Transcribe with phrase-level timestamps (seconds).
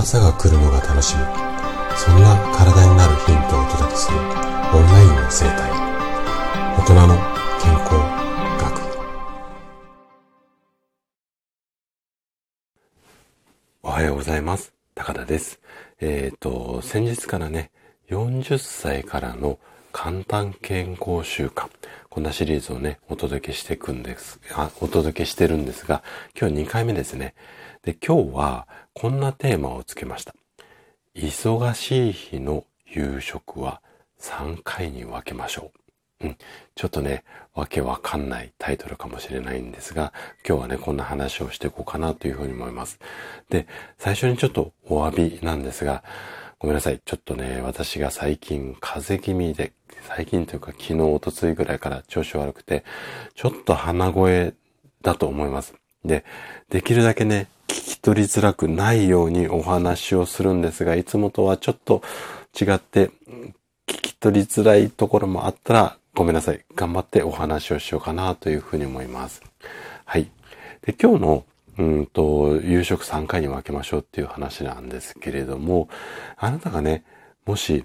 [0.00, 1.22] 朝が来るのが楽しみ。
[1.96, 4.24] そんな体になるヒントをお届けするオン
[4.86, 5.72] ラインの生態。
[6.78, 7.16] 大人の
[7.60, 7.94] 健康
[8.62, 8.78] 学。
[13.82, 14.72] おはようございます。
[14.94, 15.58] 高田です。
[15.98, 17.72] えっ、ー、と先日からね
[18.08, 19.58] 40歳からの
[19.90, 21.68] 簡単健康習慣。
[22.18, 24.40] こんなシリーズをね、お届けしていくんです。
[24.52, 26.02] あ、お届けしてるんですが、
[26.36, 27.32] 今日2回目ですね。
[27.84, 30.34] で、今日はこんなテーマをつけました。
[31.14, 33.80] 忙しい日の夕食は
[34.18, 35.70] 3回に分けましょ
[36.20, 36.26] う。
[36.26, 36.36] うん。
[36.74, 37.22] ちょっとね、
[37.54, 40.12] わけわかんないタイトルかもしれないんですが、
[40.44, 42.98] 今日はね、こんな話をしていこうかなというふうに思います。
[43.48, 46.02] で、最初にちょっとお詫びなんですが、
[46.60, 47.00] ごめんなさい。
[47.04, 49.72] ちょっとね、私が最近風邪気味で、
[50.08, 52.84] 最近というか昨日、おとついぐらいから調子悪くて、
[53.36, 54.54] ちょっと鼻声
[55.02, 55.74] だと思います。
[56.04, 56.24] で、
[56.68, 62.02] できるだけね、聞き取りづらくないようにお話をするんですが、いつもとはちょっと
[62.60, 63.12] 違って、
[63.86, 66.64] 聞き取りづらいところもあったら、ごめんなさい。
[66.74, 69.42] 頑張ってお話をしようかなというふうに思います。
[70.04, 70.28] はい。
[70.84, 71.44] で、今日の
[71.78, 75.88] うんと、夕食3回に分けましょうっていう話なんですけれども、
[76.36, 77.04] あなたがね、
[77.46, 77.84] もし、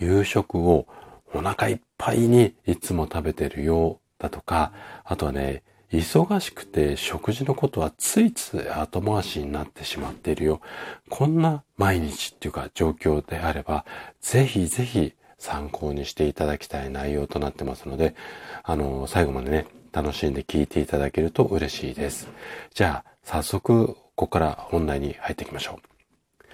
[0.00, 0.86] 夕食を
[1.34, 4.72] お腹いっぱいにいつも食べてるよだとか、
[5.04, 5.62] あとはね、
[5.92, 10.62] 忙しくて食事のことはついつい後回しになってしまっているよ。
[11.10, 13.84] こんな毎日っていうか状況であれば、
[14.22, 18.14] ぜひぜひ参考にしていただきたい内容となってますので、
[18.62, 22.28] あの、最後までね、楽しんで聞いていただけると嬉しいです。
[22.74, 26.46] じゃあ、早速、ここから本題に入っていきましょう。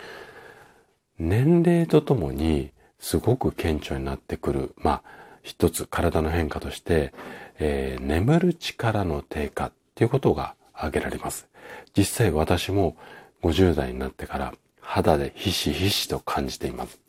[1.18, 5.02] 年齢とともにすごく顕著になってくる、まあ、
[5.42, 7.12] 一つ体の変化として、
[7.58, 11.48] えー、眠る力の低下っていうことが挙げられます。
[11.96, 12.96] 実際私も
[13.42, 17.00] 50代になってから肌でひしひしと感じています。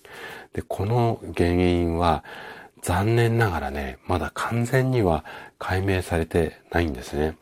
[0.54, 2.24] で、この原因は
[2.82, 5.26] 残念ながらね、まだ完全には
[5.58, 7.38] 解明されてないんですね。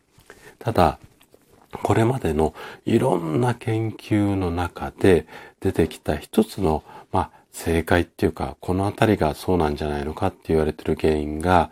[0.59, 0.99] ただ、
[1.83, 2.53] これまでの
[2.85, 5.27] いろんな研究の中で
[5.59, 11.71] 出てきた一つの、まあ、正解っていうか、このあたりがそうなんじゃないのかって言われてる原因が、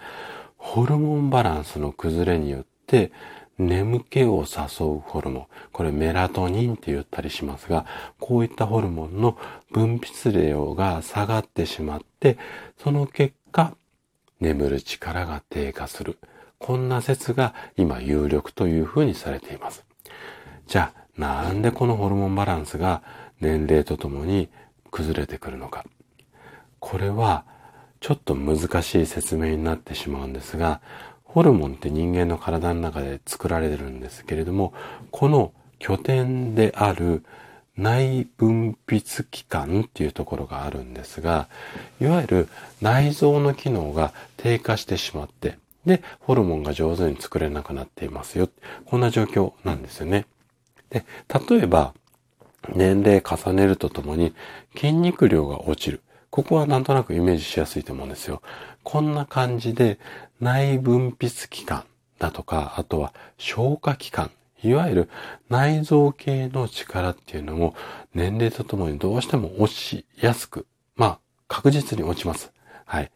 [0.58, 3.12] ホルモンバランスの崩れによって、
[3.58, 5.48] 眠気を誘うホルモン。
[5.72, 7.86] これメラトニンって言ったりしますが、
[8.20, 9.38] こういったホルモンの
[9.72, 12.38] 分泌量が下がってしまって、
[12.84, 13.78] その結果、
[14.42, 16.18] 眠る力が低下する。
[16.60, 19.86] こんな説が今有力というふうにされています。
[20.68, 23.02] じゃあ、なんでこのホルモンバランスが
[23.40, 24.50] 年齢とともに
[24.92, 25.86] 崩れてくるのか。
[26.80, 27.46] これは
[28.02, 30.82] ちょっと難しい説明になってしまうんですが、
[31.24, 34.74] ホルモンって人間の体の中で作られてるんですけれども、
[35.12, 37.24] この拠点である
[37.78, 41.48] 内分泌器官っていうところがあるんですが、
[42.00, 42.50] いわゆる
[42.82, 48.50] 内臓の機能が低下してしまって、で、ホルモンが上手に作れなくなっていますよ。
[48.86, 50.26] こんな状況なんですよね。
[50.90, 51.06] で、
[51.50, 51.94] 例えば、
[52.74, 54.34] 年齢重ねるとともに
[54.76, 56.02] 筋肉量が落ちる。
[56.32, 58.42] ここはなんとなくイメージしやすいと思うんですよ。
[58.84, 60.00] こんな感じで
[60.42, 61.84] 内分泌器官
[62.20, 64.32] だとか、あとは消化器官
[64.68, 65.10] いわゆる
[65.50, 67.76] 内臓系の力っていうのも
[68.14, 70.66] 年齢とともにどうしても落ちやすく、
[70.96, 72.52] まあ確実に落ちます。
[72.86, 73.12] はい。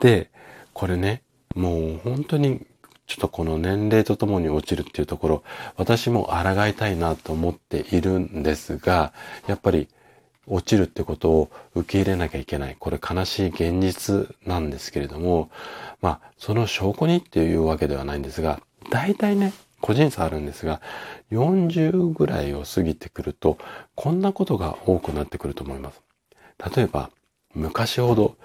[0.00, 0.30] で、
[0.72, 1.22] これね、
[1.54, 2.66] もう本当に
[3.06, 5.44] ちょっとこの年齢とともに落ちるっていうところ、
[5.76, 9.12] 私も抗いたいなと思っているんですが、
[9.46, 9.88] やっぱり
[10.46, 12.76] 落ちるってことを受け入れなきゃいけない。
[12.78, 15.50] これ悲しい現実なんですけれども、
[16.00, 18.60] まあ、その証拠にっていうわけではないんですが、
[18.90, 20.80] 大体ね、個人差あるんですが、
[21.32, 23.58] 40ぐらいを過ぎてくると、
[23.94, 26.00] こんなことが多くなってくると思います。
[26.74, 27.10] 例えば、
[27.54, 28.36] 昔ほど、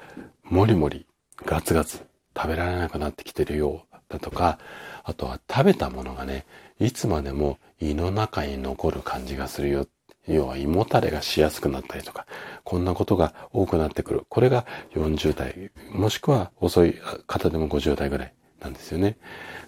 [0.44, 1.06] もりもり、
[1.46, 2.06] ガツガツ
[2.36, 4.58] 食べられなくなってきてるようだとか、
[5.03, 6.46] あとは食べたものがね、
[6.80, 9.88] いつまでも胃の中に残る感じがするよ。
[10.28, 12.25] 要は胃もたれがしやすくなったりとか、
[12.63, 14.25] こんなことが多くなってくる。
[14.28, 16.95] これが40代、もしくは遅い
[17.28, 19.18] 方でも50代ぐらいなんですよね。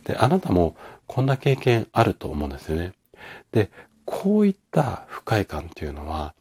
[0.04, 0.76] で、あなたも
[1.10, 2.94] こんな経験あると思うんですよね。
[3.52, 3.72] で、
[4.06, 6.36] こういった不快感っていうのは、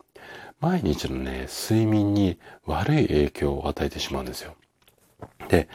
[0.60, 4.54] 毎日のね、睡眠に悪い影響を与えてしまうんですよ。
[5.48, 5.70] で、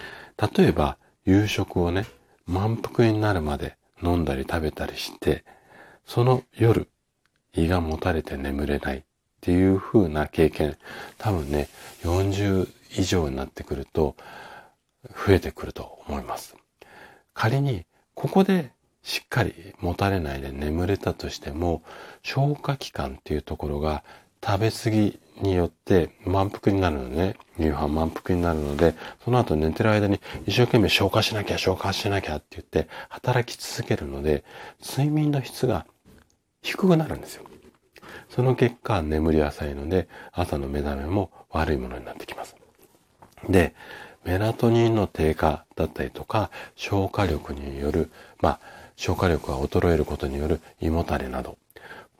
[0.55, 2.05] 例えば夕食をね、
[2.45, 5.43] 満腹になるまで飲んだり食べたりして、
[6.05, 6.87] その夜、
[7.53, 9.03] 胃がもたれて眠れないっ
[9.41, 10.77] ていう風な経験、
[11.17, 11.67] 多分ね、
[12.03, 12.67] 40
[12.99, 14.15] 以上になってくると、
[15.09, 16.55] 増えてくると思います。
[17.33, 18.71] 仮に、ここで
[19.03, 21.83] しっかり持たれないで眠れたとしても、
[22.23, 24.03] 消化器官っていうところが
[24.43, 27.35] 食べ過ぎによって満腹になるのね。
[27.57, 34.43] 夕飯満腹になるので、その後寝てる間に一生懸命消化しなきゃ消化しなきゃって言って働き続けるので、
[34.81, 35.85] 睡眠の質が
[36.61, 37.43] 低くなるんですよ。
[38.29, 42.55] その結果、眠り浅いので、朝の目覚めも悪いものになってきます。
[43.47, 43.75] で、
[44.23, 48.09] メラトニンの低下だったりとか、消化力による、
[48.41, 48.59] まあ、
[48.95, 51.57] 消化力が衰えることによる胃もたれなど、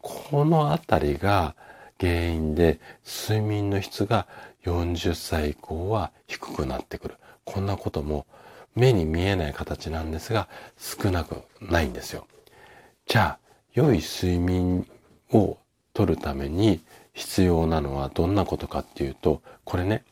[0.01, 1.55] このあたりが
[1.99, 4.27] 原因で睡眠の質が
[4.65, 7.15] 40歳以降は低くなってくる。
[7.45, 8.25] こんなことも
[8.75, 10.47] 目に見えない形なんですが
[10.77, 12.27] 少なくないんですよ。
[13.05, 13.39] じゃあ、
[13.73, 14.87] 良い睡眠
[15.31, 15.57] を
[15.93, 16.81] とるために
[17.13, 20.03] 必要なのはどんなことかっていうと、これね、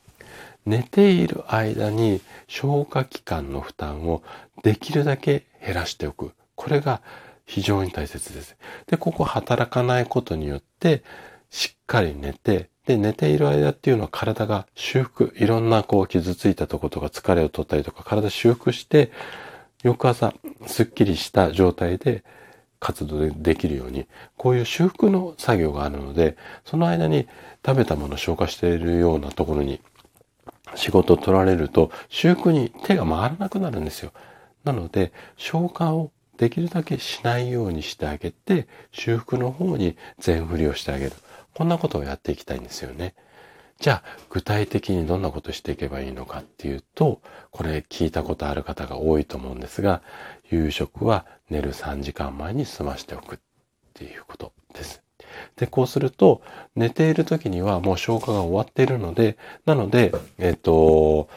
[0.65, 4.21] 寝ている間に消化器官の負担を
[4.63, 6.33] できるだけ減らしておく。
[6.61, 7.01] これが
[7.47, 8.55] 非常に大切です。
[8.85, 11.03] で、ここ働かないことによって、
[11.49, 19.11] しっかり寝て、で、寝ている間っていうのは体が修復、いろんなこう傷ついたとことか疲れを取ったりとか体修復して、
[19.81, 20.35] 翌朝
[20.67, 22.23] すっきりした状態で
[22.79, 24.05] 活動できるように、
[24.37, 27.27] こういう修復の作業があるので、その間に
[27.65, 29.81] 食べたものを消化しているようなところに
[30.75, 34.11] 仕事を取られると修復に手が回らなくなるんですよ。
[34.63, 36.11] なので、消化を
[36.41, 41.11] できるだけしないようにしてあげて、修復の方に全振りをしてあげる。
[41.53, 43.13] こんなことをやっていきたいんですよね。
[43.79, 47.21] じゃあ、具体的にどんなことしていけばいいのかっていうと、
[47.51, 50.01] これ聞いたことある方が多いと思うんですが、
[50.49, 53.39] 夕食は寝る3時間前に済ましておくっ
[53.93, 55.03] ていうことです。
[55.57, 56.41] で、こうすると、
[56.75, 61.29] 寝ている時にはもう消化が終わっているので、なので、えっ、と、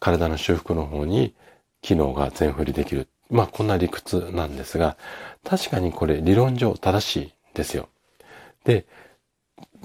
[0.00, 1.32] 体の修復の方に
[1.80, 3.06] 機能が全振りできる。
[3.32, 4.96] まあ、こんな理屈なんですが、
[5.42, 7.88] 確かにこれ理論上正しいですよ。
[8.64, 8.86] で、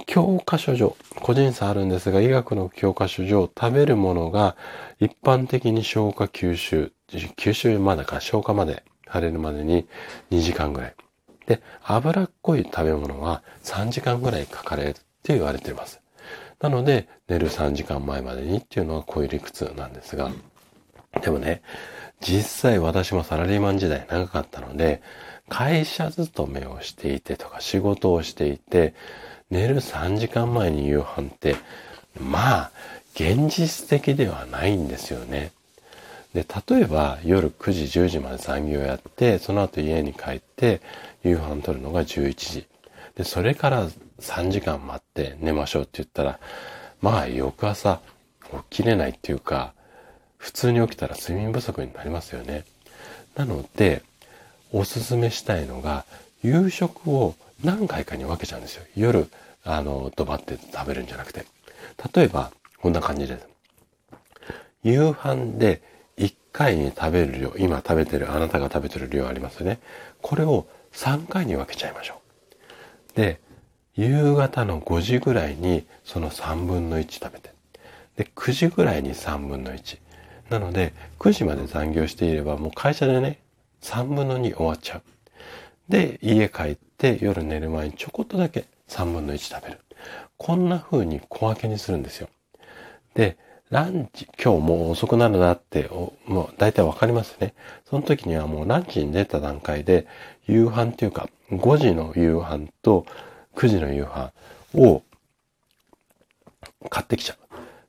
[0.06, 4.58] 教科書上、個人差あるんですが、医学の教科書上、食べるものが
[5.00, 9.88] 一般的に消化吸収、吸収までか消化までされるまでに
[10.30, 10.96] 2時間ぐらい。
[11.48, 16.02] で、脂っこい食べ物は3時間ぐらいかかれるって言われています。
[16.60, 20.32] なので、寝る3時間前までにっていうのがこういう理屈なんですが、
[21.22, 21.62] でもね、
[22.22, 25.02] 実際私もサラリーマン時代長かったので、
[25.50, 28.94] 会社勤めをしていてとか仕事をしていて、
[29.50, 31.56] 寝る3時間前に夕飯って、
[32.20, 32.72] まあ、
[33.14, 35.52] 現実的ではないんですよね。
[36.34, 40.82] で、例えば夜9時、10時まで残業やって、その後家に帰って
[41.24, 42.68] 夕飯取るのが11時。
[43.16, 46.40] で、それから3時間待って寝ましょうって言ったら、
[47.02, 48.02] まあ翌朝
[48.70, 49.74] 起きれないっていうか、
[50.48, 52.64] 普通に起きたら睡眠不足になりますよね。
[53.36, 54.02] なので、
[54.72, 56.06] おすすめしたいのが、
[56.42, 57.36] 夕食を
[57.66, 58.86] 何回かに分けちゃうんですよ。
[58.96, 59.30] 夜、
[59.66, 61.46] あの、ドバって食べるんじゃなくて。
[62.16, 63.46] 例えば、こんな感じです。
[64.84, 65.82] 夕飯で
[66.16, 69.80] 1回に食べる量、今食べてる、あなたが食べてる量ありますよね。
[70.22, 72.22] これを3回に分けちゃいましょ
[73.14, 73.18] う。
[73.18, 73.42] で、
[73.98, 77.52] 夕方の5時ぐらいにその3分の1食べて。
[78.16, 80.07] で、9時ぐらいに3分の1。
[80.50, 83.40] なので、9時まで残業していればもう会社でね、
[83.82, 85.02] 3分の2終わっちゃう。
[85.90, 89.80] で、家帰って夜寝る前にちょこっとだけ3分の1食べる。
[90.38, 92.30] こんな風に小分けにするんですよ。
[93.14, 93.38] で、
[93.70, 95.90] ランチ、今日もう遅くなるなって、
[96.26, 97.54] もう大体わかりますね。
[97.90, 100.08] その時にはもうランチに出た段階で、
[100.48, 103.06] 夕飯っていうか、5時の夕飯と
[103.56, 104.32] 9時の夕飯
[104.76, 105.04] を
[106.90, 107.38] 買ってきちゃう。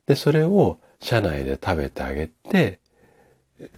[0.05, 2.79] で、それを車内で食べてあげて、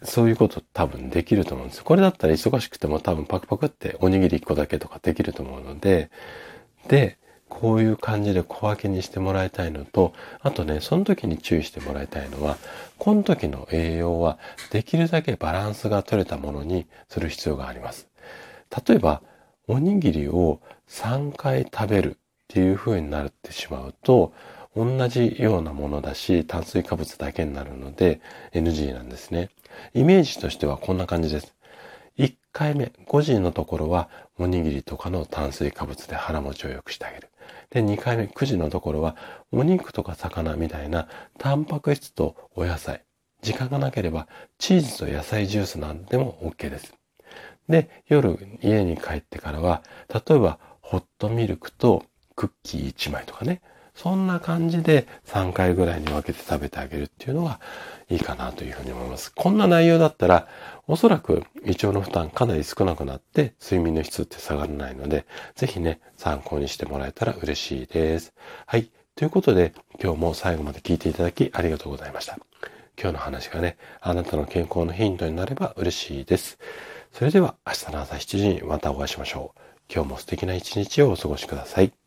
[0.04, 1.84] そういうこと多分できると思うんです。
[1.84, 6.12] これだったら忙しくても多分パクパクっておにぎり1個だけとかできると思うので、
[6.88, 7.18] で、
[7.50, 12.58] こういう感じで小分けにしてもらいたいのと、あとね、その時に注意してもらいたいのは、
[12.98, 14.40] この時の栄養は
[14.72, 18.08] できるだけバランスが取れたものにする必要があります。
[18.88, 19.22] 例えば、
[19.68, 24.34] おにぎりを3回食べるっていう風になってしまうと、
[24.76, 28.22] 同じようなものだし、炭水化物だけになるので
[28.54, 29.50] NG なんですね。
[29.94, 31.54] イメージとしてはこんな感じです。
[32.18, 37.30] 1回目、5時のところはおにぎりとかの炭水化物で腹持ちを良くしてあげる。
[37.70, 39.16] で、2回目、9時のところは
[39.52, 43.04] お肉とか魚みたいなタンパク質とお野菜。
[43.42, 44.28] 時間がなければ
[44.60, 46.94] チーズと野菜ジュースなんでも OK です。
[47.68, 53.62] で、夜家に帰ってからは、例えばホットミルクとクッキー1枚とかね、
[53.96, 57.60] そんな感じで3回ぐらいに分けて食べてあげるっていうのが
[58.10, 59.32] いいかなというふうに思います。
[59.34, 60.48] こんな内容だったら、
[60.88, 68.34] おそらく胃腸の負担かなり少なくなって睡眠の質って下がらないので、ぜひね、参考にしてもらえたら嬉しいです。
[68.66, 68.90] はい。
[69.16, 72.38] ということで、今日も最後まで聞いていただきありがとうございました。
[73.00, 76.58] 今日の話がね、あなたの健康のヒントになれば嬉しいです。
[77.12, 79.60] それでは明日の朝7時にまたお会いしましょう。
[79.94, 82.01] 今日も素敵な一日をお過ごしください。